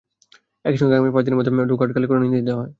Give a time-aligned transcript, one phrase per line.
[0.65, 2.69] একই সঙ্গে আগামী পাঁচ দিনের মধ্যে ডকইয়ার্ড খালি করার নির্দেশ দেওয়া হয়।